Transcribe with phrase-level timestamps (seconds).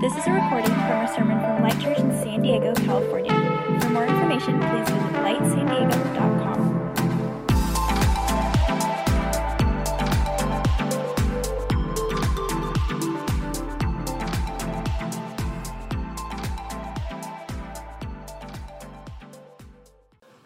[0.00, 3.32] This is a recording from a sermon from Light Church in San Diego, California.
[3.82, 6.43] For more information, please visit lightsandiego.com.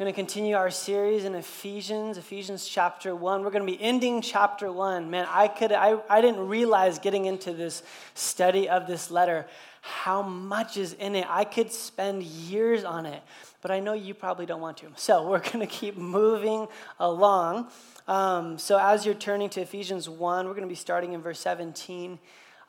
[0.09, 3.45] going to continue our series in Ephesians, Ephesians chapter 1.
[3.45, 5.11] We're going to be ending chapter 1.
[5.11, 7.83] Man, I could I, I didn't realize getting into this
[8.15, 9.45] study of this letter
[9.83, 11.27] how much is in it.
[11.29, 13.23] I could spend years on it,
[13.61, 14.87] but I know you probably don't want to.
[14.97, 16.69] So, we're going to keep moving
[16.99, 17.69] along.
[18.07, 21.41] Um, so, as you're turning to Ephesians 1, we're going to be starting in verse
[21.41, 22.19] 17.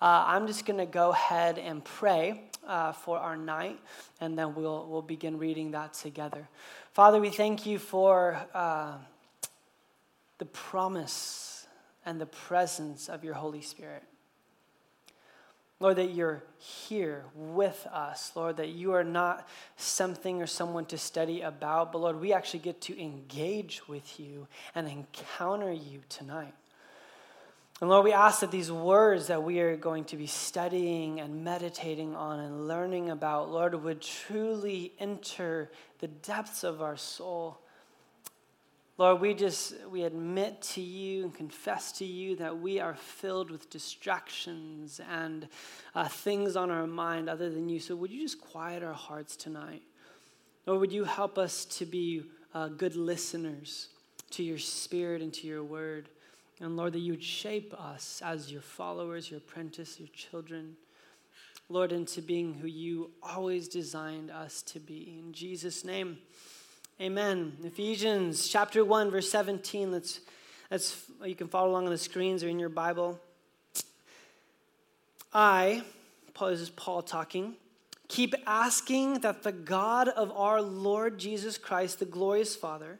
[0.01, 3.79] Uh, I'm just going to go ahead and pray uh, for our night,
[4.21, 6.47] and then we'll, we'll begin reading that together.
[6.99, 8.95] Father, we thank you for uh,
[10.37, 11.65] the promise
[12.05, 14.03] and the presence of your Holy Spirit.
[15.79, 18.33] Lord, that you're here with us.
[18.35, 22.59] Lord, that you are not something or someone to study about, but Lord, we actually
[22.59, 26.53] get to engage with you and encounter you tonight.
[27.81, 31.45] And Lord, we ask that these words that we are going to be studying and
[31.45, 37.61] meditating on and learning about, Lord, would truly enter the depths of our soul.
[38.97, 43.49] Lord, we just we admit to you and confess to you that we are filled
[43.49, 45.47] with distractions and
[45.95, 47.79] uh, things on our mind other than you.
[47.79, 49.83] So would you just quiet our hearts tonight?
[50.65, 53.87] Lord, would you help us to be uh, good listeners
[54.31, 56.09] to your spirit and to your word?
[56.61, 60.75] And Lord, that you would shape us as your followers, your apprentice, your children.
[61.69, 65.19] Lord, into being who you always designed us to be.
[65.23, 66.17] In Jesus' name,
[66.99, 67.55] amen.
[67.63, 69.91] Ephesians chapter 1, verse 17.
[69.91, 70.19] Let's,
[70.71, 73.19] let's, you can follow along on the screens or in your Bible.
[75.31, 75.83] I,
[76.33, 77.53] Paul, this is Paul talking,
[78.07, 82.99] keep asking that the God of our Lord Jesus Christ, the glorious Father,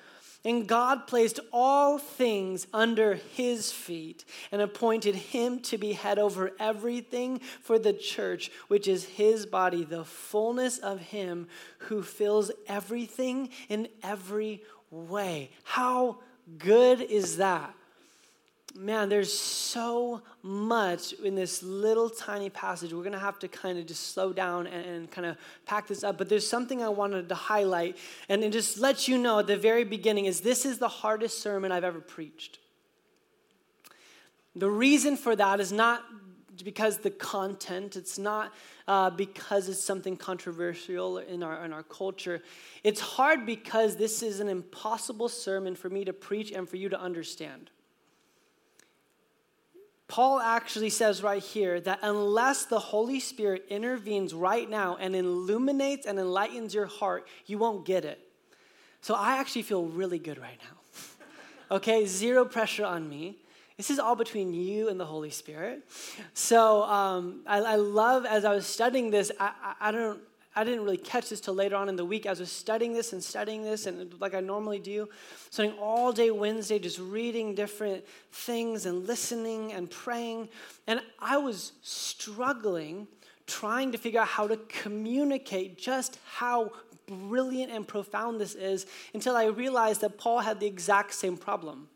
[0.43, 6.51] And God placed all things under his feet and appointed him to be head over
[6.59, 11.47] everything for the church, which is his body, the fullness of him
[11.79, 15.51] who fills everything in every way.
[15.63, 16.19] How
[16.57, 17.75] good is that?
[18.75, 22.93] Man, there's so much in this little tiny passage.
[22.93, 25.87] We're going to have to kind of just slow down and, and, kind of pack
[25.87, 26.17] this up.
[26.17, 27.97] But there's something I wanted to highlight
[28.29, 31.41] and, and just let you know at the very beginning is this is the hardest
[31.41, 32.59] sermon I've ever preached.
[34.55, 36.03] The reason for that is not
[36.63, 38.53] because the content, it's not
[38.87, 42.41] uh, because it's something controversial in our, in our culture.
[42.83, 46.89] It's hard because this is an impossible sermon for me to preach and for you
[46.89, 47.71] to understand.
[50.11, 56.05] Paul actually says right here that unless the Holy Spirit intervenes right now and illuminates
[56.05, 58.19] and enlightens your heart, you won't get it.
[58.99, 61.75] So I actually feel really good right now.
[61.77, 63.37] okay, zero pressure on me.
[63.77, 65.87] This is all between you and the Holy Spirit.
[66.33, 69.31] So um, I, I, love as I was studying this.
[69.39, 70.19] I, I, I don't
[70.55, 72.25] I didn't really catch this till later on in the week.
[72.25, 75.07] As I was studying this and studying this, and like I normally do,
[75.49, 80.49] spending all day Wednesday just reading different things and listening and praying.
[80.87, 83.07] And I was struggling
[83.47, 86.71] trying to figure out how to communicate just how
[87.07, 91.89] brilliant and profound this is until I realized that Paul had the exact same problem.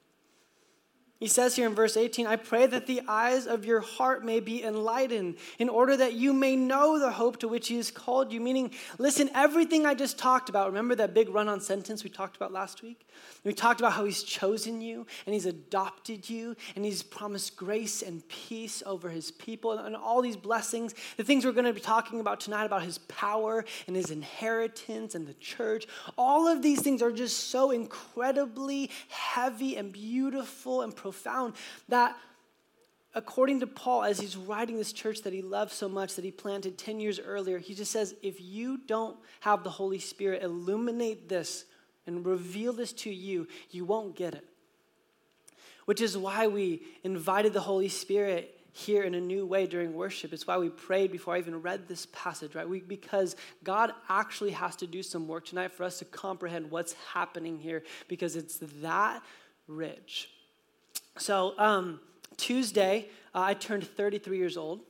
[1.17, 4.41] He says here in verse 18, I pray that the eyes of your heart may
[4.41, 8.33] be enlightened in order that you may know the hope to which he has called
[8.33, 8.41] you.
[8.41, 12.35] Meaning, listen, everything I just talked about, remember that big run on sentence we talked
[12.35, 13.07] about last week?
[13.45, 18.01] We talked about how he's chosen you and he's adopted you and he's promised grace
[18.01, 20.95] and peace over his people and all these blessings.
[21.15, 25.15] The things we're going to be talking about tonight about his power and his inheritance
[25.15, 25.87] and the church.
[26.17, 31.14] All of these things are just so incredibly heavy and beautiful and profound
[31.89, 32.15] that
[33.15, 36.31] according to Paul, as he's writing this church that he loved so much that he
[36.31, 41.29] planted 10 years earlier, he just says, if you don't have the Holy Spirit illuminate
[41.29, 41.65] this
[42.05, 44.45] and reveal this to you, you won't get it.
[45.85, 50.33] Which is why we invited the Holy Spirit here in a new way during worship.
[50.33, 52.67] It's why we prayed before I even read this passage, right?
[52.67, 56.91] We, because God actually has to do some work tonight for us to comprehend what's
[57.13, 59.23] happening here because it's that
[59.67, 60.29] rich.
[61.17, 61.99] So, um,
[62.35, 64.81] Tuesday, uh, I turned 33 years old.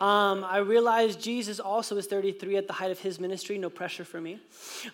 [0.00, 3.58] Um, I realized Jesus also was 33 at the height of his ministry.
[3.58, 4.38] No pressure for me.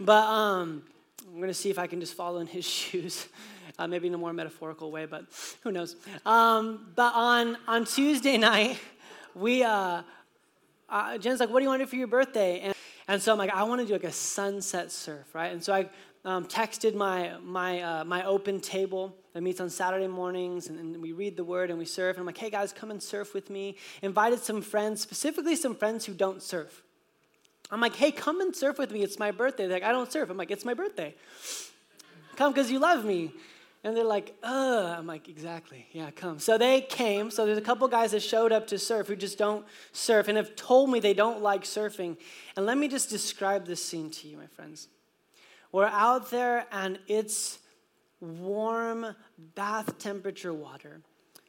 [0.00, 0.82] But um,
[1.28, 3.28] I'm going to see if I can just follow in his shoes.
[3.78, 5.24] Uh, maybe in a more metaphorical way, but
[5.62, 5.96] who knows.
[6.24, 8.78] Um, but on, on Tuesday night,
[9.34, 10.02] we, uh,
[10.88, 12.60] uh, Jen's like, what do you want to do for your birthday?
[12.60, 12.74] And,
[13.08, 15.52] and so I'm like, I want to do like a sunset surf, right?
[15.52, 15.88] And so I
[16.24, 21.02] um, texted my, my, uh, my open table that meets on Saturday mornings, and, and,
[21.02, 22.16] we read the word and we surf.
[22.16, 23.76] And I'm like, hey guys, come and surf with me.
[24.00, 26.82] Invited some friends, specifically some friends who don't surf.
[27.70, 29.02] I'm like, hey, come and surf with me.
[29.02, 29.66] It's my birthday.
[29.66, 30.30] They're like, I don't surf.
[30.30, 31.14] I'm like, it's my birthday.
[32.36, 33.32] Come because you love me.
[33.82, 36.38] And they're like, uh, I'm like, exactly, yeah, come.
[36.38, 37.30] So they came.
[37.30, 40.38] So there's a couple guys that showed up to surf who just don't surf and
[40.38, 42.16] have told me they don't like surfing.
[42.56, 44.88] And let me just describe this scene to you, my friends.
[45.70, 47.58] We're out there and it's
[48.24, 49.14] warm
[49.54, 51.00] bath temperature water.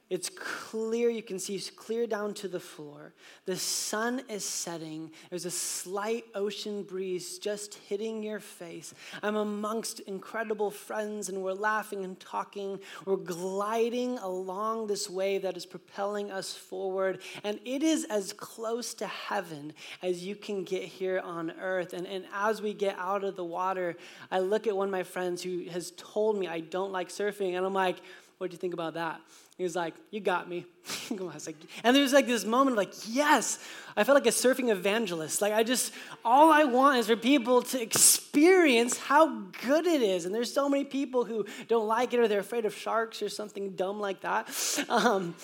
[0.08, 3.14] It's clear, you can see clear down to the floor.
[3.46, 5.10] The sun is setting.
[5.32, 8.94] There's a slight ocean breeze just hitting your face.
[9.24, 12.80] I'm amongst incredible friends, and we're laughing and talking.
[13.06, 17.22] We're gliding along this wave that is propelling us forward.
[17.44, 19.74] And it is as close to heaven
[20.04, 21.94] as you can get here on earth.
[21.94, 23.98] And, and as we get out of the water,
[24.30, 27.58] I look at one of my friends who has told me I don't like surfing,
[27.58, 27.98] and I'm like,
[28.38, 29.22] what do you think about that?
[29.58, 30.66] He was like, You got me.
[31.10, 33.60] and there's like this moment of like, Yes,
[33.96, 35.42] I felt like a surfing evangelist.
[35.42, 35.94] Like, I just,
[36.24, 40.26] all I want is for people to experience how good it is.
[40.26, 43.30] And there's so many people who don't like it or they're afraid of sharks or
[43.30, 44.50] something dumb like that.
[44.90, 45.36] Um,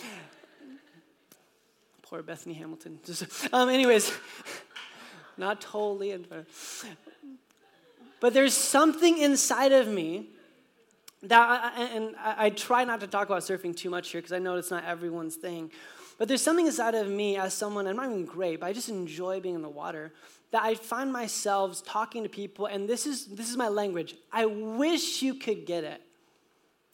[2.04, 3.00] poor Bethany Hamilton.
[3.06, 3.24] Just,
[3.54, 4.12] um, anyways,
[5.38, 6.18] not totally.
[8.20, 10.28] But there's something inside of me
[11.24, 14.56] that, and I try not to talk about surfing too much here because I know
[14.56, 15.72] it's not everyone's thing.
[16.18, 18.90] But there's something inside of me as someone, I'm not even great, but I just
[18.90, 20.14] enjoy being in the water,
[20.52, 24.16] that I find myself talking to people, and this is, this is my language.
[24.32, 26.02] I wish you could get it.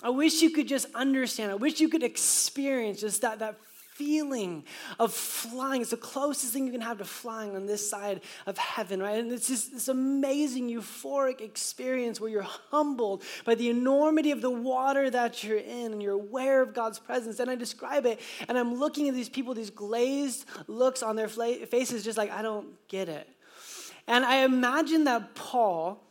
[0.04, 1.52] I wish you could just understand.
[1.52, 3.58] I wish you could experience just that, that
[3.98, 4.64] feeling
[5.00, 5.82] of flying.
[5.82, 9.18] It's the closest thing you can have to flying on this side of heaven, right?
[9.18, 14.52] And it's just this amazing, euphoric experience where you're humbled by the enormity of the
[14.52, 17.40] water that you're in and you're aware of God's presence.
[17.40, 21.28] And I describe it, and I'm looking at these people, these glazed looks on their
[21.28, 23.28] faces, just like, I don't get it.
[24.08, 26.07] And I imagine that Paul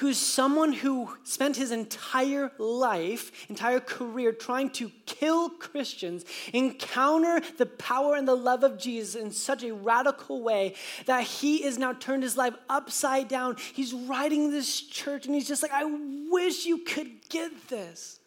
[0.00, 6.24] who's someone who spent his entire life, entire career trying to kill Christians,
[6.54, 10.74] encounter the power and the love of Jesus in such a radical way
[11.04, 13.56] that he is now turned his life upside down.
[13.74, 15.84] He's writing this church and he's just like, I
[16.30, 18.19] wish you could get this.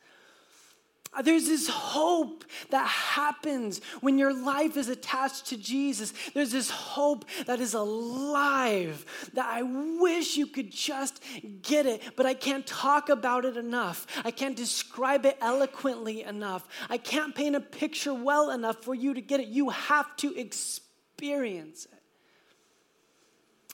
[1.16, 6.14] Uh, there's this hope that happens when your life is attached to Jesus.
[6.34, 11.24] There's this hope that is alive that I wish you could just
[11.62, 14.08] get it, but I can't talk about it enough.
[14.26, 16.68] I can't describe it eloquently enough.
[16.90, 19.48] I can't paint a picture well enough for you to get it.
[19.48, 21.92] You have to experience it.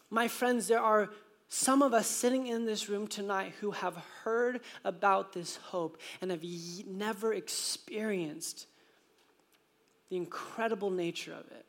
[0.10, 1.10] My friends, there are
[1.50, 6.30] some of us sitting in this room tonight who have heard about this hope and
[6.30, 6.44] have
[6.88, 8.68] never experienced
[10.10, 11.66] the incredible nature of it.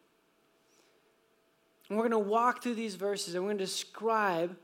[1.89, 4.57] And we're going to walk through these verses and we're going to describe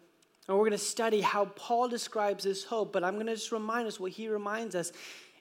[0.48, 3.50] and we're going to study how Paul describes this hope, but I'm going to just
[3.50, 4.92] remind us what he reminds us.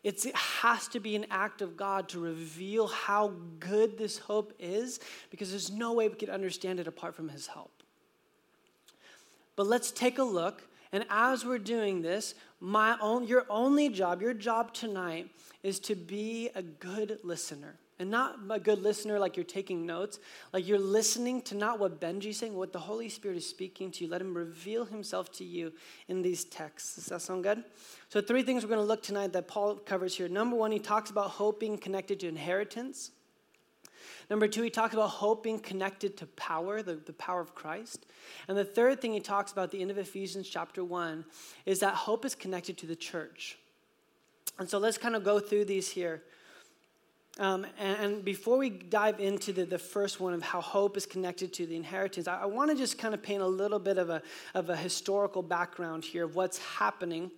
[0.04, 4.54] It's, it has to be an act of God to reveal how good this hope
[4.58, 7.75] is because there's no way we could understand it apart from his help.
[9.56, 10.64] But let's take a look.
[10.92, 15.30] And as we're doing this, my own, your only job, your job tonight,
[15.64, 17.76] is to be a good listener.
[17.98, 20.20] And not a good listener like you're taking notes,
[20.52, 24.04] like you're listening to not what Benji's saying, what the Holy Spirit is speaking to
[24.04, 24.10] you.
[24.10, 25.72] Let him reveal himself to you
[26.10, 26.96] in these texts.
[26.96, 27.64] Does that sound good?
[28.10, 30.28] So, three things we're going to look tonight that Paul covers here.
[30.28, 33.12] Number one, he talks about hope being connected to inheritance.
[34.30, 38.06] Number two, he talks about hope being connected to power, the, the power of Christ.
[38.48, 41.26] And the third thing he talks about at the end of Ephesians chapter 1
[41.66, 43.58] is that hope is connected to the church.
[44.58, 46.24] And so let's kind of go through these here.
[47.38, 51.06] Um, and, and, before we dive into the, the first one of how hope is
[51.06, 53.98] connected to the inheritance, I, I want to just kind of paint a little bit
[53.98, 54.22] of a,
[54.54, 57.30] of a historical background here of what's happening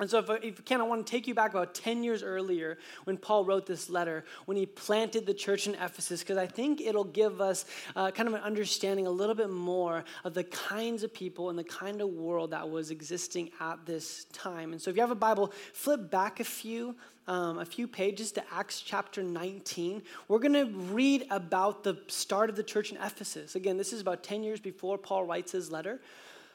[0.00, 2.22] and so, if, if you can, I want to take you back about 10 years
[2.22, 6.46] earlier when Paul wrote this letter, when he planted the church in Ephesus, because I
[6.46, 10.44] think it'll give us uh, kind of an understanding a little bit more of the
[10.44, 14.72] kinds of people and the kind of world that was existing at this time.
[14.72, 16.96] And so, if you have a Bible, flip back a few.
[17.28, 20.02] Um, a few pages to Acts chapter 19.
[20.26, 23.54] We're going to read about the start of the church in Ephesus.
[23.54, 26.00] Again, this is about 10 years before Paul writes his letter.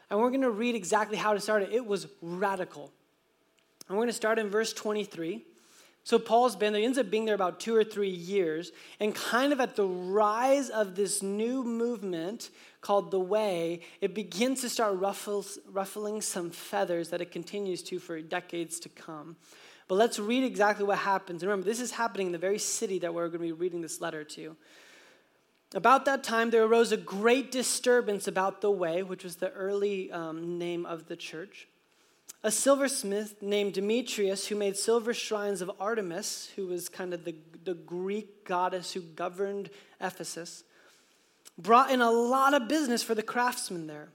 [0.10, 1.72] And we're going to read exactly how it start it.
[1.72, 2.92] It was radical.
[3.88, 5.44] And we're going to start in verse 23.
[6.06, 9.16] So Paul's been there, he ends up being there about two or three years, and
[9.16, 12.52] kind of at the rise of this new movement
[12.82, 17.98] called the Way, it begins to start ruffles, ruffling some feathers that it continues to
[17.98, 19.36] for decades to come.
[19.88, 21.42] But let's read exactly what happens.
[21.42, 23.82] And remember, this is happening in the very city that we're going to be reading
[23.82, 24.56] this letter to.
[25.74, 30.12] About that time, there arose a great disturbance about the Way, which was the early
[30.12, 31.68] um, name of the church
[32.46, 37.34] a silversmith named Demetrius, who made silver shrines of Artemis, who was kind of the,
[37.64, 40.64] the Greek goddess who governed Ephesus,
[41.58, 44.10] brought in a lot of business for the craftsmen there.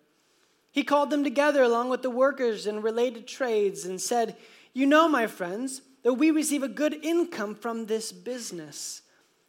[0.71, 4.37] He called them together along with the workers and related trades and said,
[4.73, 9.03] You know, my friends, that we receive a good income from this business.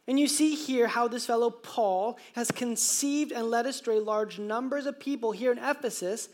[0.08, 4.86] And you see here how this fellow Paul has conceived and led astray large numbers
[4.86, 6.28] of people here in Ephesus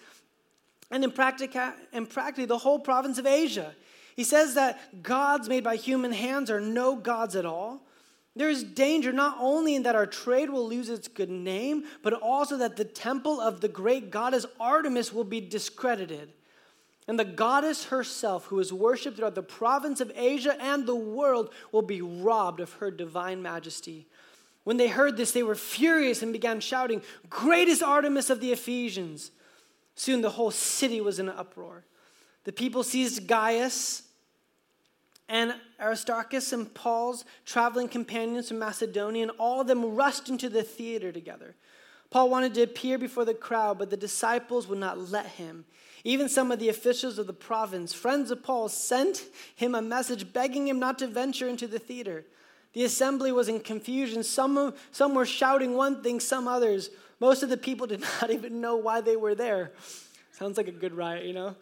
[0.90, 3.74] and in, practica, in practically the whole province of Asia.
[4.16, 7.82] He says that gods made by human hands are no gods at all.
[8.34, 12.14] There is danger not only in that our trade will lose its good name, but
[12.14, 16.32] also that the temple of the great goddess Artemis will be discredited.
[17.08, 21.50] And the goddess herself, who is worshipped throughout the province of Asia and the world,
[21.72, 24.06] will be robbed of her divine majesty.
[24.64, 28.52] When they heard this, they were furious and began shouting, Great is Artemis of the
[28.52, 29.30] Ephesians!
[29.98, 31.84] Soon the whole city was in an uproar.
[32.44, 34.04] The people seized Gaius
[35.28, 40.62] and Aristarchus and Paul's traveling companions from Macedonia, and all of them rushed into the
[40.62, 41.56] theater together.
[42.10, 45.64] Paul wanted to appear before the crowd, but the disciples would not let him.
[46.04, 49.24] Even some of the officials of the province, friends of Paul, sent
[49.56, 52.24] him a message begging him not to venture into the theater.
[52.72, 54.22] The assembly was in confusion.
[54.22, 56.90] Some, some were shouting one thing, some others.
[57.20, 59.72] Most of the people did not even know why they were there.
[60.32, 61.56] Sounds like a good riot, you know?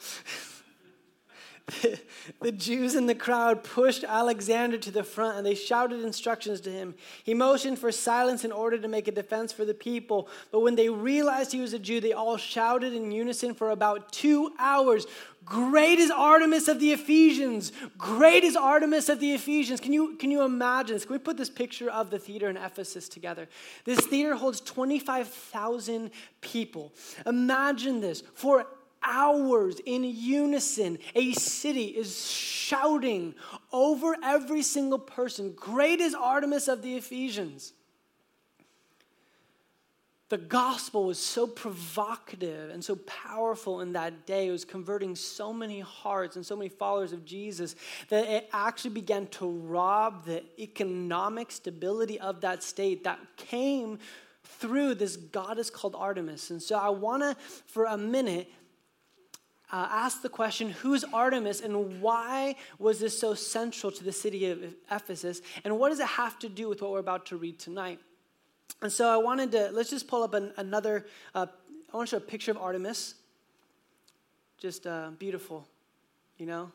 [2.43, 6.71] the Jews in the crowd pushed Alexander to the front and they shouted instructions to
[6.71, 6.95] him.
[7.25, 10.29] He motioned for silence in order to make a defense for the people.
[10.53, 14.13] But when they realized he was a Jew, they all shouted in unison for about
[14.13, 15.07] two hours
[15.47, 17.71] Great is Artemis of the Ephesians!
[17.97, 19.81] Great is Artemis of the Ephesians!
[19.81, 21.05] Can you, can you imagine this?
[21.05, 23.49] Can we put this picture of the theater in Ephesus together?
[23.85, 26.11] This theater holds 25,000
[26.41, 26.93] people.
[27.25, 28.25] Imagine this.
[28.35, 28.67] For
[29.05, 33.33] hours in unison, a city is shouting
[33.73, 37.73] over every single person Great is Artemis of the Ephesians.
[40.28, 44.49] The gospel was so provocative and so powerful in that day.
[44.49, 47.76] It was converting so many hearts and so many followers of Jesus
[48.09, 54.00] that it actually began to rob the economic stability of that state that came
[54.42, 56.50] through this goddess called Artemis.
[56.50, 58.50] And so I want to, for a minute,
[59.73, 64.50] uh, ask the question who's Artemis and why was this so central to the city
[64.50, 65.40] of Ephesus?
[65.64, 68.00] And what does it have to do with what we're about to read tonight?
[68.83, 71.47] And so I wanted to, let's just pull up an, another, uh,
[71.93, 73.15] I want to show a picture of Artemis.
[74.59, 75.67] Just uh, beautiful,
[76.39, 76.71] you know?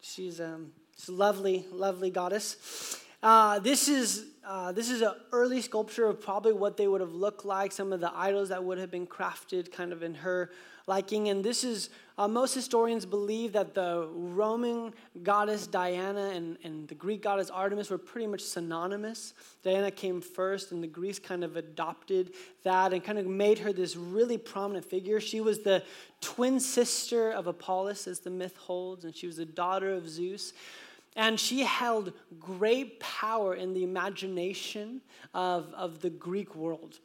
[0.00, 3.04] She's, um, she's a lovely, lovely goddess.
[3.22, 7.12] Uh, this is uh, this is an early sculpture of probably what they would have
[7.12, 7.72] looked like.
[7.72, 10.50] Some of the idols that would have been crafted, kind of in her
[10.88, 11.28] liking.
[11.28, 16.94] And this is, uh, most historians believe that the Roman goddess Diana and, and the
[16.94, 19.34] Greek goddess Artemis were pretty much synonymous.
[19.62, 22.32] Diana came first, and the Greeks kind of adopted
[22.64, 25.20] that and kind of made her this really prominent figure.
[25.20, 25.84] She was the
[26.20, 30.54] twin sister of Apollos, as the myth holds, and she was the daughter of Zeus.
[31.14, 35.00] And she held great power in the imagination
[35.34, 36.98] of, of the Greek world.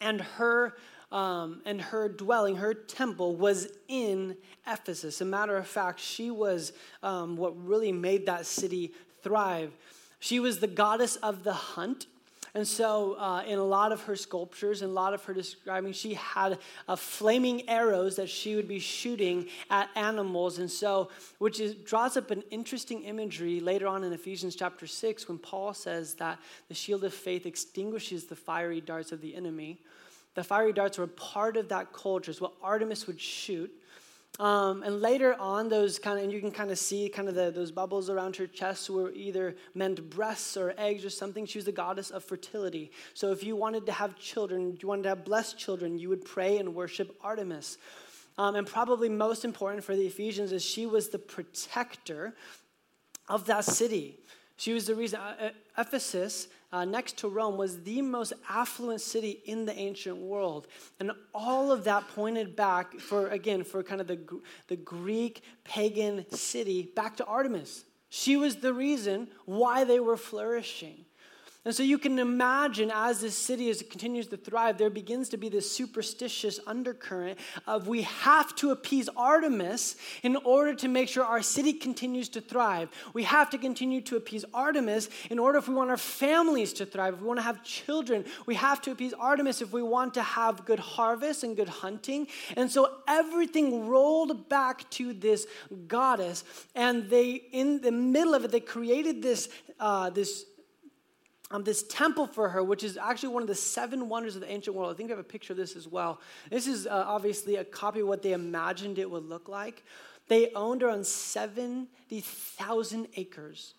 [0.00, 0.76] And her
[1.10, 4.36] um, and her dwelling, her temple, was in
[4.66, 5.20] Ephesus.
[5.20, 6.72] A matter of fact, she was
[7.02, 9.72] um, what really made that city thrive.
[10.20, 12.06] She was the goddess of the hunt.
[12.54, 15.92] And so, uh, in a lot of her sculptures and a lot of her describing,
[15.92, 20.58] she had uh, flaming arrows that she would be shooting at animals.
[20.58, 25.28] And so, which is, draws up an interesting imagery later on in Ephesians chapter 6
[25.28, 26.38] when Paul says that
[26.68, 29.80] the shield of faith extinguishes the fiery darts of the enemy.
[30.34, 33.70] The fiery darts were part of that culture, it's what Artemis would shoot.
[34.38, 37.34] Um, and later on, those kind of, and you can kind of see kind of
[37.34, 41.44] the, those bubbles around her chest were either meant breasts or eggs or something.
[41.44, 42.92] She was the goddess of fertility.
[43.14, 46.24] So if you wanted to have children, you wanted to have blessed children, you would
[46.24, 47.78] pray and worship Artemis.
[48.36, 52.36] Um, and probably most important for the Ephesians is she was the protector
[53.28, 54.17] of that city.
[54.58, 55.18] She was the reason.
[55.20, 60.16] Uh, uh Ephesus uh, next to Rome, was the most affluent city in the ancient
[60.16, 60.66] world.
[61.00, 64.18] And all of that pointed back, for again, for kind of the,
[64.66, 67.84] the Greek pagan city, back to Artemis.
[68.10, 71.04] She was the reason why they were flourishing.
[71.68, 75.28] And so you can imagine as this city as it continues to thrive, there begins
[75.28, 81.10] to be this superstitious undercurrent of we have to appease Artemis in order to make
[81.10, 82.88] sure our city continues to thrive.
[83.12, 86.86] We have to continue to appease Artemis in order if we want our families to
[86.86, 90.14] thrive, if we want to have children, we have to appease Artemis if we want
[90.14, 92.28] to have good harvest and good hunting.
[92.56, 95.46] And so everything rolled back to this
[95.86, 96.44] goddess,
[96.74, 100.46] and they, in the middle of it, they created this, uh, this
[101.50, 104.50] um, this temple for her, which is actually one of the seven wonders of the
[104.50, 104.92] ancient world.
[104.92, 106.20] I think we have a picture of this as well.
[106.50, 109.84] This is uh, obviously a copy of what they imagined it would look like.
[110.28, 113.74] They owned around 70,000 acres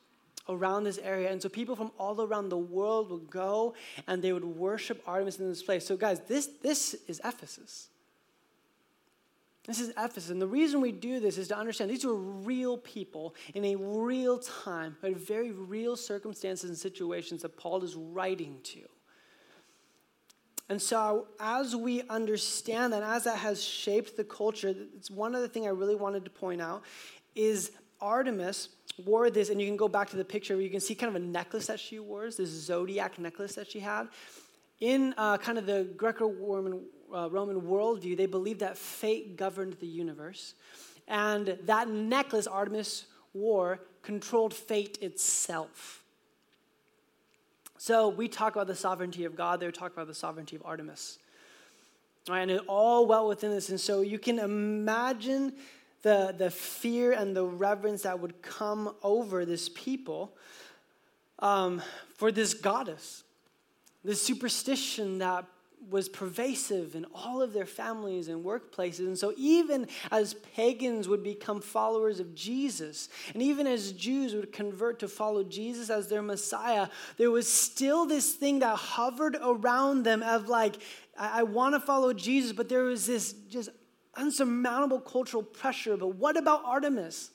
[0.50, 1.32] around this area.
[1.32, 3.76] And so people from all around the world would go
[4.08, 5.86] and they would worship Artemis in this place.
[5.86, 7.90] So, guys, this, this is Ephesus.
[9.70, 10.32] This is Ephesus.
[10.32, 13.76] And the reason we do this is to understand these were real people in a
[13.76, 18.80] real time, but very real circumstances and situations that Paul is writing to.
[20.70, 25.48] And so, as we understand that, as that has shaped the culture, it's one other
[25.48, 26.82] thing I really wanted to point out
[27.36, 27.72] is
[28.02, 28.70] Artemis
[29.06, 31.16] wore this, and you can go back to the picture where you can see kind
[31.16, 34.08] of a necklace that she wore, this zodiac necklace that she had.
[34.80, 36.82] In uh, kind of the Greco Roman
[37.14, 40.54] uh, Roman worldview, they believed that fate governed the universe.
[41.08, 46.04] And that necklace Artemis wore controlled fate itself.
[47.78, 51.18] So we talk about the sovereignty of God, they talk about the sovereignty of Artemis.
[52.28, 53.70] Right, and it all well within this.
[53.70, 55.54] And so you can imagine
[56.02, 60.36] the, the fear and the reverence that would come over this people
[61.40, 61.82] um,
[62.16, 63.24] for this goddess,
[64.04, 65.46] this superstition that
[65.90, 69.00] was pervasive in all of their families and workplaces.
[69.00, 74.52] And so, even as pagans would become followers of Jesus, and even as Jews would
[74.52, 76.88] convert to follow Jesus as their Messiah,
[77.18, 80.76] there was still this thing that hovered around them of like,
[81.18, 83.70] I, I want to follow Jesus, but there was this just
[84.16, 85.98] unsurmountable cultural pressure.
[85.98, 87.32] But what about Artemis?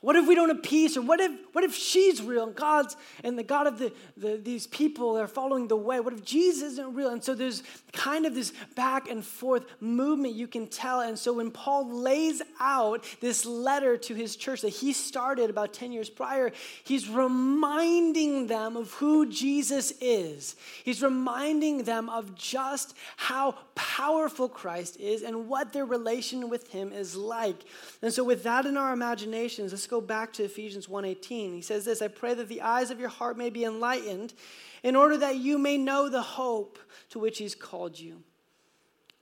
[0.00, 0.96] What if we don't have peace?
[0.96, 4.36] Or what if, what if she's real and God's and the God of the, the,
[4.36, 5.98] these people are following the way?
[5.98, 7.10] What if Jesus isn't real?
[7.10, 11.00] And so there's kind of this back and forth movement you can tell.
[11.00, 15.72] And so when Paul lays out this letter to his church that he started about
[15.72, 16.52] 10 years prior,
[16.84, 20.54] he's reminding them of who Jesus is.
[20.84, 26.92] He's reminding them of just how powerful Christ is and what their relation with him
[26.92, 27.64] is like.
[28.00, 31.54] And so with that in our imaginations, let's go back to Ephesians 1:18.
[31.54, 34.34] He says this, I pray that the eyes of your heart may be enlightened
[34.82, 36.78] in order that you may know the hope
[37.10, 38.22] to which he's called you.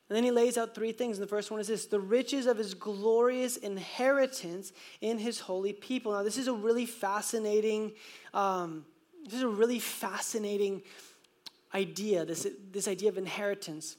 [0.09, 1.19] And then he lays out three things.
[1.19, 5.73] And the first one is this the riches of his glorious inheritance in his holy
[5.73, 6.13] people.
[6.13, 7.93] Now, this is a really fascinating,
[8.33, 8.85] um,
[9.25, 10.83] this is a really fascinating
[11.75, 13.97] idea, this, this idea of inheritance.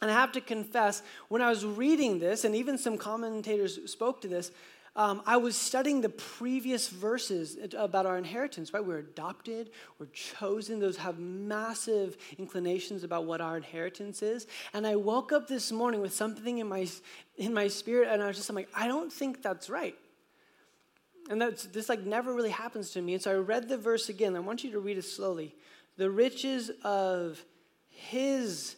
[0.00, 4.20] And I have to confess, when I was reading this, and even some commentators spoke
[4.22, 4.50] to this,
[4.94, 8.84] um, I was studying the previous verses about our inheritance, right?
[8.84, 10.80] We're adopted, we're chosen.
[10.80, 14.46] Those have massive inclinations about what our inheritance is.
[14.74, 16.86] And I woke up this morning with something in my,
[17.38, 19.96] in my spirit, and I was just I'm like, I don't think that's right.
[21.30, 23.14] And that's, this like never really happens to me.
[23.14, 24.36] And so I read the verse again.
[24.36, 25.54] I want you to read it slowly.
[25.96, 27.42] The riches of
[27.88, 28.76] his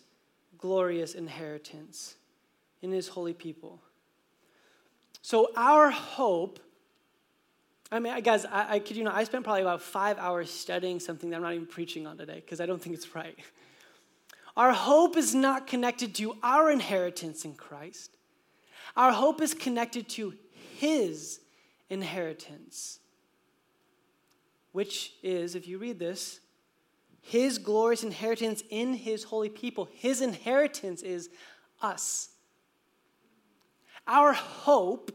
[0.58, 2.14] glorious inheritance
[2.82, 3.80] in his holy people.
[5.24, 6.60] So, our hope,
[7.90, 11.00] I mean, guys, I, I kid you not, I spent probably about five hours studying
[11.00, 13.34] something that I'm not even preaching on today because I don't think it's right.
[14.54, 18.10] Our hope is not connected to our inheritance in Christ,
[18.98, 20.34] our hope is connected to
[20.76, 21.40] His
[21.88, 22.98] inheritance,
[24.72, 26.40] which is, if you read this,
[27.22, 29.88] his glorious inheritance in his holy people.
[29.94, 31.30] His inheritance is
[31.80, 32.33] us.
[34.06, 35.12] Our hope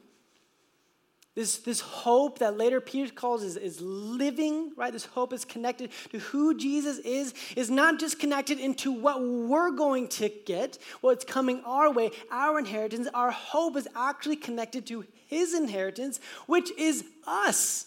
[1.39, 4.91] this, this hope that later Peter calls is, is living, right?
[4.91, 9.71] This hope is connected to who Jesus is, is not just connected into what we're
[9.71, 13.07] going to get, what's coming our way, our inheritance.
[13.13, 17.85] Our hope is actually connected to his inheritance, which is us.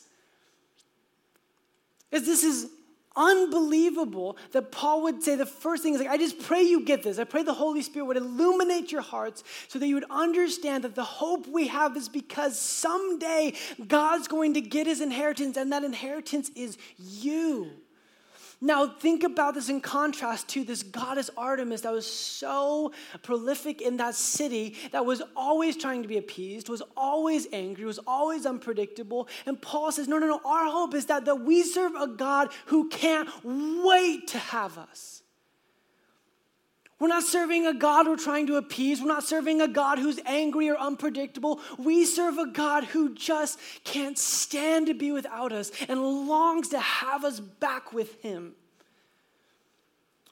[2.11, 2.71] As this is
[3.17, 7.03] unbelievable that Paul would say the first thing is like, I just pray you get
[7.03, 7.19] this.
[7.19, 10.95] I pray the Holy Spirit would illuminate your hearts so that you would understand that
[10.95, 13.55] the hope we have is because someday
[13.87, 17.71] God's going to get his inheritance, and that inheritance is you.
[18.65, 22.93] Now, think about this in contrast to this goddess Artemis that was so
[23.25, 27.99] prolific in that city, that was always trying to be appeased, was always angry, was
[28.07, 29.27] always unpredictable.
[29.47, 32.51] And Paul says, No, no, no, our hope is that, that we serve a God
[32.67, 35.22] who can't wait to have us.
[37.03, 39.01] We're not serving a God we're trying to appease.
[39.01, 41.59] We're not serving a God who's angry or unpredictable.
[41.77, 46.79] We serve a God who just can't stand to be without us and longs to
[46.79, 48.55] have us back with Him.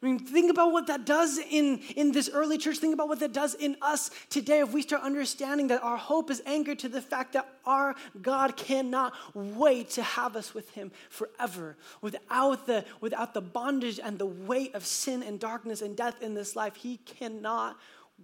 [0.03, 2.79] I mean, think about what that does in, in this early church.
[2.79, 6.31] Think about what that does in us today if we start understanding that our hope
[6.31, 10.91] is anchored to the fact that our God cannot wait to have us with Him
[11.11, 16.23] forever without the, without the bondage and the weight of sin and darkness and death
[16.23, 16.77] in this life.
[16.77, 17.79] He cannot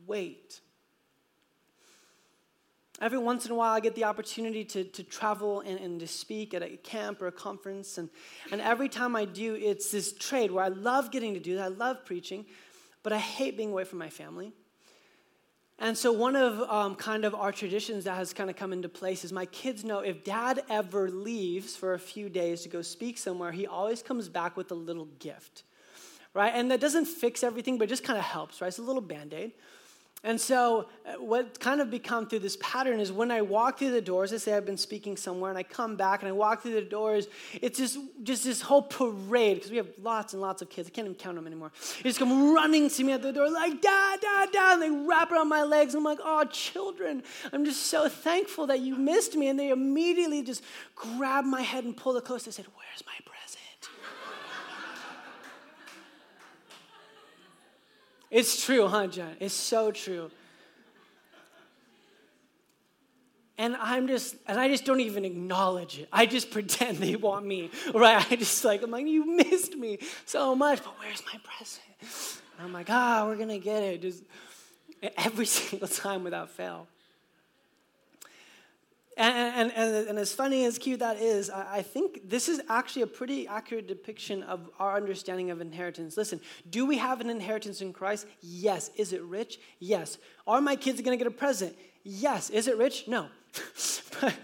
[0.07, 0.61] wait.
[3.01, 6.07] Every once in a while, I get the opportunity to, to travel and, and to
[6.07, 7.99] speak at a camp or a conference.
[7.99, 8.09] And,
[8.51, 11.65] and every time I do, it's this trade where I love getting to do that.
[11.65, 12.47] I love preaching,
[13.03, 14.53] but I hate being away from my family.
[15.79, 18.89] And so, one of um, kind of our traditions that has kind of come into
[18.89, 22.81] place is my kids know if dad ever leaves for a few days to go
[22.81, 25.65] speak somewhere, he always comes back with a little gift,
[26.33, 26.53] right?
[26.55, 28.69] And that doesn't fix everything, but it just kind of helps, right?
[28.69, 29.53] It's a little band aid.
[30.27, 33.93] And so, uh, what kind of become through this pattern is when I walk through
[33.93, 36.63] the doors, I say I've been speaking somewhere, and I come back and I walk
[36.63, 37.29] through the doors,
[37.63, 40.89] it's just, just this whole parade, because we have lots and lots of kids.
[40.89, 41.71] I can't even count them anymore.
[41.99, 44.91] They just come running to me at the door, like, Dad, Dad, Dad, and they
[44.91, 45.95] wrap around my legs.
[45.95, 49.47] I'm like, Oh, children, I'm just so thankful that you missed me.
[49.47, 50.65] And they immediately just
[50.97, 52.47] grab my head and pull it close.
[52.47, 53.36] They said, Where's my present?
[58.31, 59.37] It's true, huh, John?
[59.41, 60.31] It's so true.
[63.59, 66.09] And I'm just, and I just don't even acknowledge it.
[66.13, 68.25] I just pretend they want me, right?
[68.31, 72.41] I just like, I'm like, you missed me so much, but where's my present?
[72.59, 74.03] And I'm like, ah, we're gonna get it.
[74.03, 74.23] Just
[75.17, 76.87] every single time without fail.
[79.19, 83.07] And, and, and, as funny as cute that is, I think this is actually a
[83.07, 86.19] pretty accurate depiction of our understanding of inheritance.
[86.19, 88.27] Listen, do we have an inheritance in Christ?
[88.43, 88.91] Yes.
[88.95, 89.59] Is it rich?
[89.79, 90.19] Yes.
[90.47, 91.75] Are my kids going to get a present?
[92.05, 92.51] Yes.
[92.51, 93.09] Is it rich?
[93.09, 93.29] No.
[94.21, 94.35] but,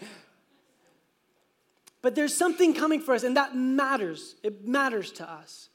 [2.00, 4.36] but there's something coming for us, and that matters.
[4.42, 5.68] It matters to us.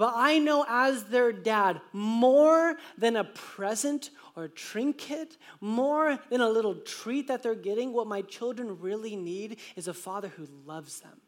[0.00, 6.40] But I know as their dad, more than a present or a trinket, more than
[6.40, 10.48] a little treat that they're getting, what my children really need is a father who
[10.64, 11.20] loves them.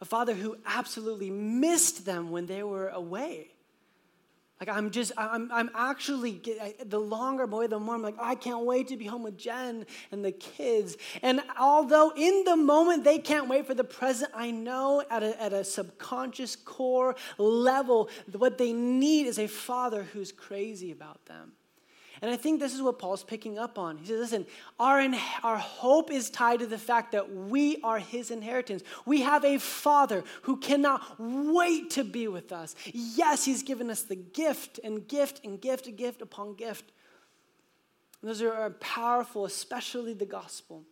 [0.00, 3.48] A father who absolutely missed them when they were away.
[4.60, 6.42] Like I'm just, I'm, I'm actually,
[6.84, 9.86] the longer I'm the more I'm like, I can't wait to be home with Jen
[10.12, 10.98] and the kids.
[11.22, 15.42] And although in the moment they can't wait for the present, I know at a,
[15.42, 21.52] at a subconscious core level, what they need is a father who's crazy about them.
[22.22, 23.96] And I think this is what Paul's picking up on.
[23.96, 24.46] He says, listen,
[24.78, 28.82] our, in, our hope is tied to the fact that we are his inheritance.
[29.06, 32.74] We have a father who cannot wait to be with us.
[32.92, 36.92] Yes, he's given us the gift and gift and gift and gift upon gift.
[38.20, 40.84] And those are powerful, especially the gospel.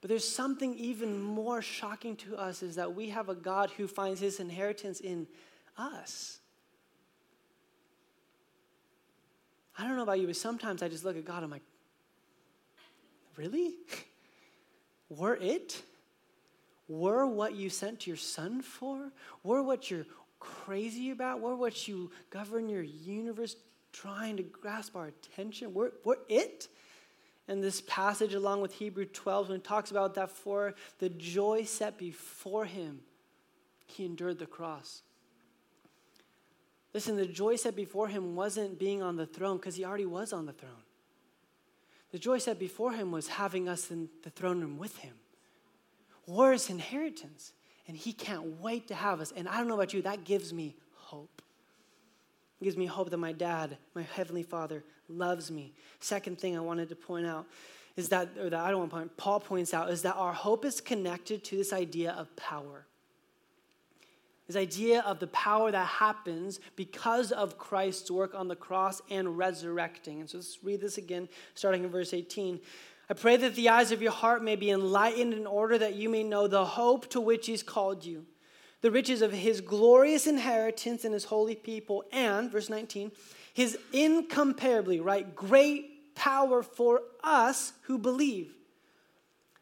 [0.00, 3.86] But there's something even more shocking to us is that we have a God who
[3.86, 5.26] finds his inheritance in
[5.76, 6.37] us.
[9.78, 11.62] I don't know about you, but sometimes I just look at God, I'm like,
[13.36, 13.76] really?
[15.08, 15.80] Were it?
[16.88, 19.12] Were what you sent to your son for?
[19.44, 20.06] Were what you're
[20.40, 21.40] crazy about?
[21.40, 23.56] Were what you govern your universe
[23.92, 25.72] trying to grasp our attention?
[25.72, 26.68] Were, were it?
[27.46, 31.64] And this passage, along with Hebrew 12, when it talks about that for the joy
[31.64, 33.00] set before him,
[33.86, 35.02] he endured the cross.
[36.94, 40.32] Listen, the joy set before him wasn't being on the throne because he already was
[40.32, 40.84] on the throne.
[42.10, 45.14] The joy set before him was having us in the throne room with him.
[46.26, 47.52] War is inheritance.
[47.86, 49.32] and He can't wait to have us.
[49.32, 51.42] And I don't know about you, that gives me hope.
[52.60, 55.74] It gives me hope that my dad, my heavenly Father, loves me.
[56.00, 57.46] Second thing I wanted to point out
[57.96, 60.32] is that, or that I don't want to point, Paul points out, is that our
[60.32, 62.86] hope is connected to this idea of power.
[64.48, 69.36] This idea of the power that happens because of Christ's work on the cross and
[69.36, 70.20] resurrecting.
[70.20, 72.58] And so let's read this again, starting in verse 18.
[73.10, 76.08] I pray that the eyes of your heart may be enlightened in order that you
[76.08, 78.24] may know the hope to which he's called you,
[78.80, 83.12] the riches of his glorious inheritance in his holy people, and, verse 19,
[83.52, 88.54] his incomparably, right, great power for us who believe.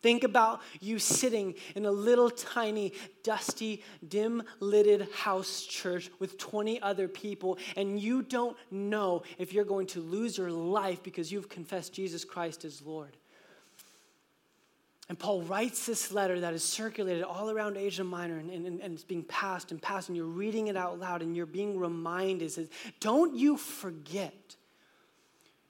[0.00, 2.92] Think about you sitting in a little tiny,
[3.24, 9.64] dusty, dim lidded house church with 20 other people, and you don't know if you're
[9.64, 13.16] going to lose your life because you've confessed Jesus Christ as Lord.
[15.08, 18.92] And Paul writes this letter that is circulated all around Asia Minor and, and, and,
[18.92, 22.52] it's being passed and passed, and you're reading it out loud and you're being reminded.
[22.52, 22.68] Says,
[23.00, 24.56] don't you forget,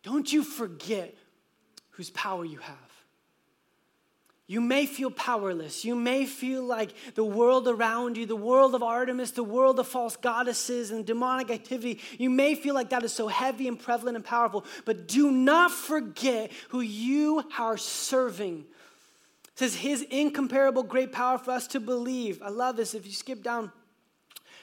[0.02, 1.14] don't you forget
[1.90, 2.87] whose power you have.
[4.50, 5.84] You may feel powerless.
[5.84, 9.86] You may feel like the world around you, the world of Artemis, the world of
[9.86, 14.16] false goddesses and demonic activity, you may feel like that is so heavy and prevalent
[14.16, 14.64] and powerful.
[14.86, 18.60] But do not forget who you are serving.
[18.60, 22.40] It says, His incomparable great power for us to believe.
[22.42, 22.94] I love this.
[22.94, 23.70] If you skip down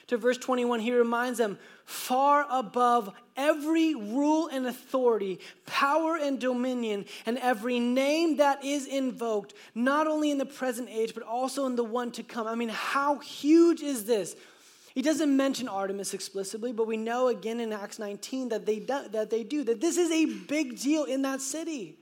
[0.08, 7.04] to verse 21, he reminds them far above every rule and authority, power and dominion,
[7.26, 11.76] and every name that is invoked, not only in the present age, but also in
[11.76, 12.46] the one to come.
[12.46, 14.36] I mean, how huge is this?
[14.94, 19.08] He doesn't mention Artemis explicitly, but we know again in Acts 19 that they do,
[19.10, 21.98] that they do, that this is a big deal in that city.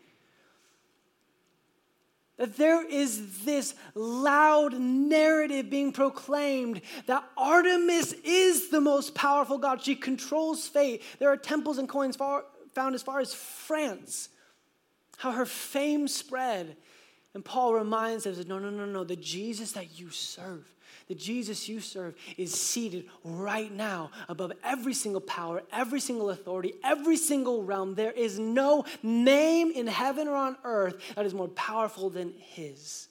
[2.36, 9.82] That there is this loud narrative being proclaimed that Artemis is the most powerful god.
[9.82, 11.02] She controls fate.
[11.20, 14.30] There are temples and coins far, found as far as France.
[15.18, 16.76] How her fame spread.
[17.34, 19.04] And Paul reminds us no, no, no, no.
[19.04, 20.73] The Jesus that you serve
[21.08, 26.74] the Jesus you serve is seated right now above every single power, every single authority,
[26.82, 27.94] every single realm.
[27.94, 33.08] There is no name in heaven or on earth that is more powerful than his.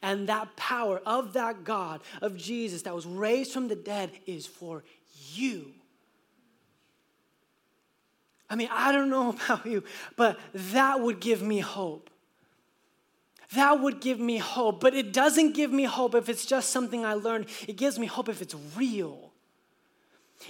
[0.00, 4.46] And that power of that God, of Jesus that was raised from the dead, is
[4.46, 4.84] for
[5.32, 5.72] you.
[8.48, 9.82] I mean, I don't know about you,
[10.16, 12.10] but that would give me hope
[13.52, 14.80] that would give me hope.
[14.80, 17.46] But it doesn't give me hope if it's just something I learned.
[17.68, 19.32] It gives me hope if it's real.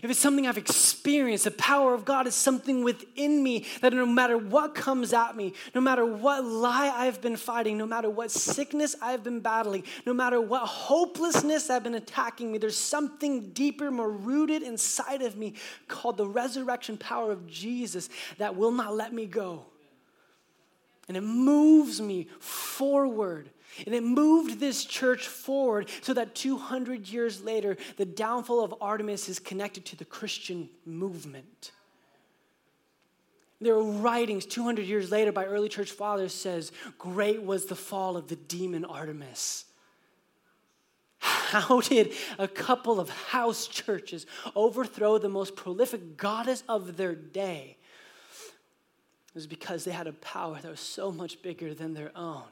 [0.02, 4.06] If it's something I've experienced, the power of God is something within me that no
[4.06, 8.32] matter what comes at me, no matter what lie I've been fighting, no matter what
[8.32, 13.90] sickness I've been battling, no matter what hopelessness I've been attacking me, there's something deeper,
[13.90, 15.54] more rooted inside of me
[15.86, 19.64] called the resurrection power of Jesus that will not let me go.
[21.08, 23.50] And it moves me forward.
[23.86, 29.28] And it moved this church forward so that 200 years later, the downfall of Artemis
[29.28, 31.72] is connected to the Christian movement.
[33.60, 38.16] There are writings 200 years later by early church fathers says, "Great was the fall
[38.16, 39.64] of the demon Artemis."
[41.18, 47.78] How did a couple of house churches overthrow the most prolific goddess of their day?
[49.34, 52.44] It was because they had a power that was so much bigger than their own.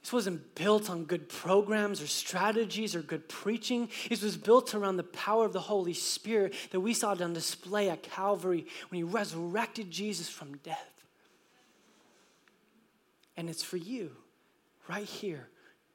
[0.00, 3.88] This wasn't built on good programs or strategies or good preaching.
[4.08, 7.88] This was built around the power of the Holy Spirit that we saw on display
[7.90, 11.04] at Calvary when He resurrected Jesus from death.
[13.36, 14.12] And it's for you
[14.88, 15.48] right here,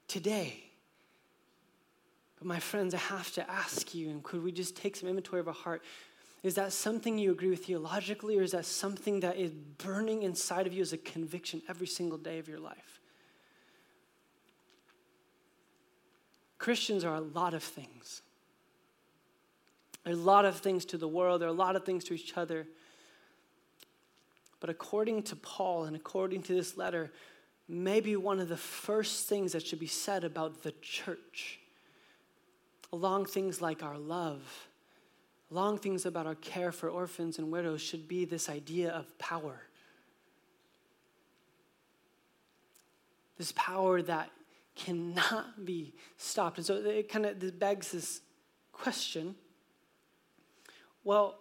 [0.08, 0.64] today.
[2.38, 5.40] But my friends, I have to ask you, and could we just take some inventory
[5.40, 5.82] of our heart?
[6.48, 10.66] Is that something you agree with theologically, or is that something that is burning inside
[10.66, 13.02] of you as a conviction every single day of your life?
[16.58, 18.22] Christians are a lot of things.
[20.06, 22.06] There are a lot of things to the world, there are a lot of things
[22.06, 22.66] to each other.
[24.62, 27.12] But according to Paul and according to this letter,
[27.68, 31.60] maybe one of the first things that should be said about the church,
[32.94, 34.67] along things like our love,
[35.50, 39.62] long things about our care for orphans and widows should be this idea of power.
[43.38, 44.32] this power that
[44.76, 46.58] cannot be stopped.
[46.58, 48.22] And so it kind of begs this
[48.72, 49.36] question
[51.04, 51.40] well,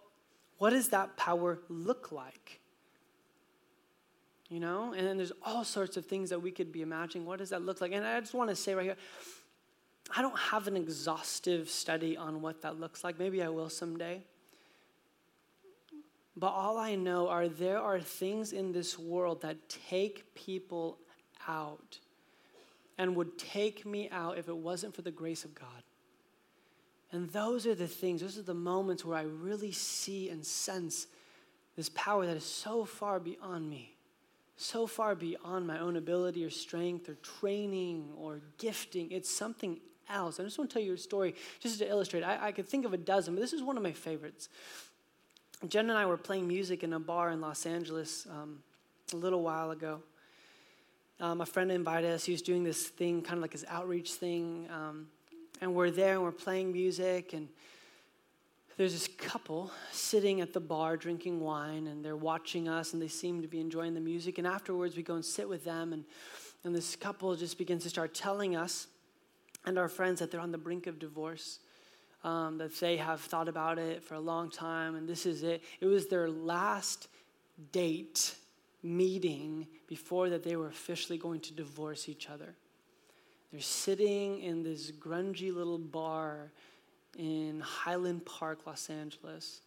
[0.59, 2.61] what does that power look like?
[4.47, 7.27] You know, and there's all sorts of things that we could be imagining.
[7.27, 7.91] What does that look like?
[7.91, 8.95] And I just want to say right here,
[10.15, 13.19] I don't have an exhaustive study on what that looks like.
[13.19, 14.23] Maybe I will someday.
[16.35, 19.57] But all I know are there are things in this world that
[19.89, 20.99] take people
[21.47, 21.99] out
[22.97, 25.83] and would take me out if it wasn't for the grace of God.
[27.11, 31.07] And those are the things, those are the moments where I really see and sense
[31.75, 33.95] this power that is so far beyond me,
[34.57, 39.11] so far beyond my own ability or strength or training or gifting.
[39.11, 40.39] It's something else.
[40.39, 42.23] I just want to tell you a story just to illustrate.
[42.23, 44.49] I, I could think of a dozen, but this is one of my favorites.
[45.67, 48.59] Jen and I were playing music in a bar in Los Angeles um,
[49.13, 50.01] a little while ago.
[51.19, 52.25] Um, a friend invited us.
[52.25, 54.67] He was doing this thing, kind of like his outreach thing.
[54.71, 55.07] Um,
[55.61, 57.33] and we're there and we're playing music.
[57.33, 57.47] And
[58.77, 61.87] there's this couple sitting at the bar drinking wine.
[61.87, 64.37] And they're watching us and they seem to be enjoying the music.
[64.37, 65.91] And afterwards, we go and sit with them.
[65.91, 66.05] And,
[66.63, 68.85] and this couple just begins to start telling us
[69.67, 71.59] and our friends that they're on the brink of divorce.
[72.23, 75.63] Um, that they have thought about it for a long time, and this is it.
[75.79, 77.09] It was their last
[77.71, 78.35] date
[78.81, 82.55] meeting before that they were officially going to divorce each other.
[83.51, 86.51] They're sitting in this grungy little bar
[87.17, 89.61] in Highland Park, Los Angeles.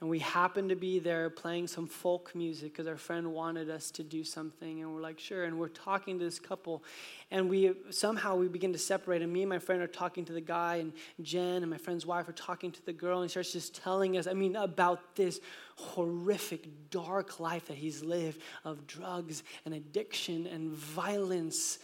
[0.00, 3.90] And we happened to be there playing some folk music because our friend wanted us
[3.92, 4.80] to do something.
[4.80, 5.42] And we're like, sure.
[5.42, 6.84] And we're talking to this couple.
[7.32, 9.22] And we somehow we begin to separate.
[9.22, 12.06] And me and my friend are talking to the guy, and Jen and my friend's
[12.06, 13.22] wife are talking to the girl.
[13.22, 15.40] And he starts just telling us, I mean, about this
[15.74, 21.80] horrific, dark life that he's lived of drugs and addiction and violence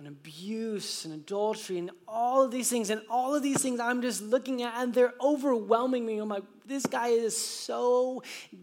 [0.00, 2.88] and abuse and adultery and all of these things.
[2.88, 6.18] And all of these things I'm just looking at and they're overwhelming me.
[6.18, 8.22] I'm like, this guy is so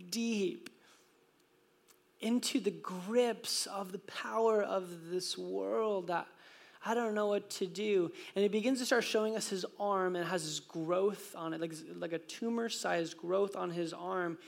[0.09, 0.71] deep
[2.21, 6.25] into the grips of the power of this world that
[6.83, 8.11] I don't know what to do.
[8.35, 11.61] And he begins to start showing us his arm and has this growth on it,
[11.61, 14.39] like, like a tumor sized growth on his arm.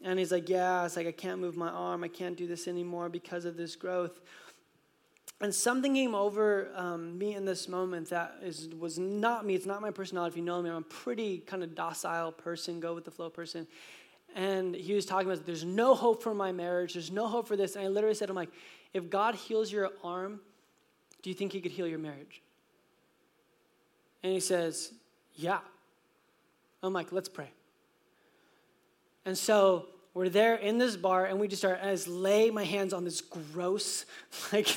[0.00, 2.04] And he's like, Yeah, it's like I can't move my arm.
[2.04, 4.20] I can't do this anymore because of this growth.
[5.42, 9.54] And something came over um, me in this moment that is, was not me.
[9.54, 10.34] It's not my personality.
[10.34, 13.30] If you know me, I'm a pretty kind of docile person, go with the flow
[13.30, 13.66] person.
[14.36, 16.92] And he was talking about there's no hope for my marriage.
[16.92, 17.74] There's no hope for this.
[17.74, 18.50] And I literally said, I'm like,
[18.92, 20.40] if God heals your arm,
[21.22, 22.42] do you think he could heal your marriage?
[24.22, 24.92] And he says,
[25.34, 25.60] yeah.
[26.82, 27.50] I'm like, let's pray.
[29.24, 32.92] And so we're there in this bar and we just start as lay my hands
[32.92, 34.04] on this gross
[34.52, 34.68] like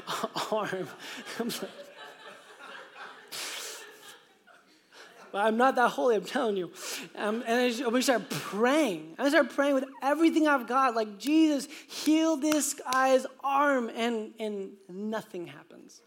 [0.52, 0.88] arm
[1.38, 1.70] I'm like,
[5.34, 6.70] I'm not that holy, I'm telling you.
[7.16, 9.14] Um, and I just, we start praying.
[9.18, 13.90] I start praying with everything I've got, like, Jesus, heal this guy's arm.
[13.94, 16.02] And, and nothing happens.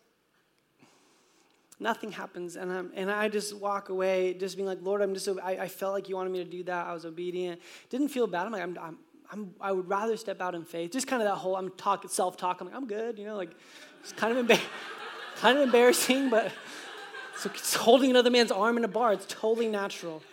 [1.80, 2.56] Nothing happens.
[2.56, 5.68] And, I'm, and I just walk away, just being like, Lord, I'm just, I, I
[5.68, 6.88] felt like you wanted me to do that.
[6.88, 7.62] I was obedient.
[7.90, 8.46] Didn't feel bad.
[8.46, 8.98] I'm like, I'm, I'm,
[9.32, 10.92] I'm, i would rather step out in faith.
[10.92, 12.62] Just kind of that whole I'm talk, self-talk.
[12.62, 13.52] I'm like, I'm good, you know, like
[14.02, 14.62] it's kind of, emba-
[15.38, 16.52] kind of embarrassing, but
[17.38, 19.14] so it's holding another man's arm in a bar.
[19.14, 20.24] It's totally natural.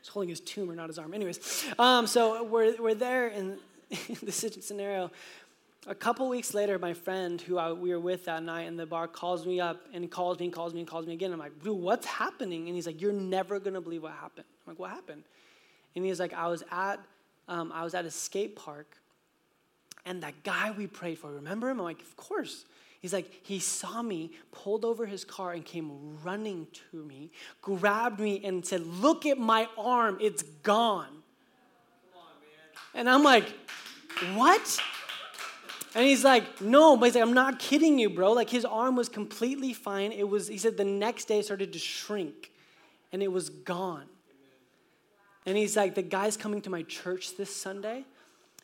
[0.00, 1.14] He's holding his tumor, not his arm.
[1.14, 3.58] Anyways, um, so we're, we're there in,
[3.90, 5.10] in this scenario
[5.88, 8.84] a couple weeks later, my friend who I, we were with that night in the
[8.84, 11.32] bar calls me up and calls me and calls me and calls me again.
[11.32, 12.66] I'm like, dude, what's happening?
[12.66, 14.44] And he's like, you're never gonna believe what happened.
[14.66, 15.24] I'm like, what happened?
[15.96, 17.00] And he's like, I was at
[17.48, 18.98] um, I was at a skate park,
[20.04, 21.78] and that guy we prayed for, remember him?
[21.80, 22.66] I'm like, of course.
[23.00, 27.30] He's like, he saw me, pulled over his car, and came running to me,
[27.62, 31.06] grabbed me, and said, Look at my arm, it's gone.
[32.14, 32.22] On,
[32.94, 33.46] and I'm like,
[34.34, 34.80] What?
[35.94, 38.32] And he's like, no, but he's like, I'm not kidding you, bro.
[38.32, 40.12] Like his arm was completely fine.
[40.12, 42.52] It was, he said the next day it started to shrink
[43.12, 44.06] and it was gone.
[45.46, 48.04] And he's like, the guy's coming to my church this Sunday.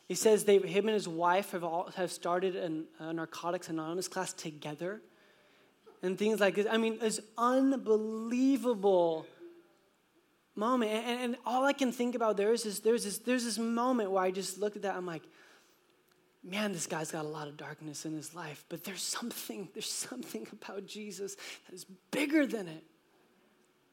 [0.07, 4.07] He says they, him and his wife have, all, have started an, a Narcotics Anonymous
[4.07, 5.01] class together
[6.03, 6.67] and things like this.
[6.69, 9.25] I mean, it's unbelievable
[10.55, 10.91] moment.
[10.91, 14.11] And, and, all I can think about there is this, there's this, there's this moment
[14.11, 14.95] where I just looked at that.
[14.95, 15.23] I'm like,
[16.45, 19.89] man, this guy's got a lot of darkness in his life, but there's something, there's
[19.89, 21.35] something about Jesus
[21.67, 22.83] that is bigger than it.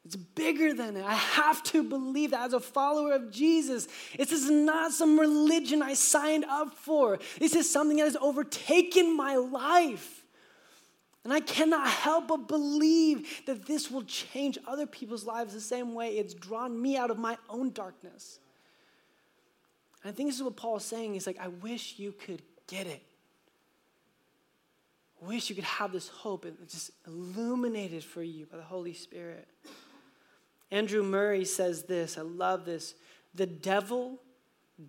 [0.05, 1.05] It's bigger than it.
[1.05, 3.87] I have to believe that as a follower of Jesus.
[4.19, 7.21] This is not some religion I signed up for.
[7.39, 10.25] This is something that has overtaken my life.
[11.23, 15.95] And I cannot help but believe that this will change other people's lives the same
[15.95, 18.41] way it's drawn me out of my own darkness.
[20.03, 21.15] And I think this is what Paul is saying.
[21.15, 23.03] He's like, I wish you could get it.
[25.23, 28.95] I wish you could have this hope and just illuminated for you by the Holy
[28.95, 29.47] Spirit.
[30.71, 32.95] Andrew Murray says this I love this.
[33.35, 34.21] The devil,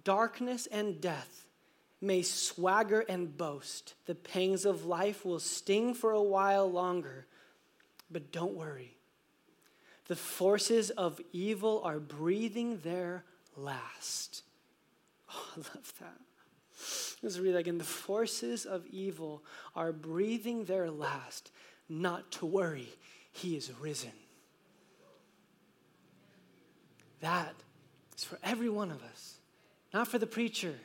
[0.04, 1.46] darkness, and death
[2.02, 3.94] may swagger and boast.
[4.06, 7.28] The pangs of life will sting for a while longer.
[8.12, 8.98] But don't worry.
[10.08, 13.24] The forces of evil are breathing their
[13.56, 14.44] last.
[15.36, 16.20] Oh, I love that.
[17.22, 17.78] Let's read again.
[17.78, 19.44] The forces of evil
[19.76, 21.52] are breathing their last.
[21.90, 22.90] Not to worry,
[23.32, 24.12] he is risen.
[27.22, 27.56] That
[28.18, 29.38] is for every one of us,
[29.94, 30.76] not for the preacher,